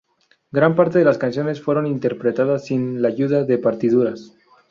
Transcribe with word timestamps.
Gran 0.51 0.75
parte 0.75 0.97
de 0.97 1.05
las 1.05 1.19
canciones 1.19 1.61
fueron 1.61 1.85
interpretadas 1.85 2.65
sin 2.65 3.03
la 3.03 3.09
ayuda 3.09 3.43
de 3.43 3.59
partituras. 3.59 4.33